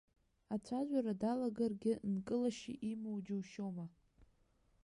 Ацәажәара 0.53 1.13
далагаргьы 1.21 1.93
нкылашьа 2.13 2.73
имоу 2.91 3.17
џьушьома! 3.25 3.85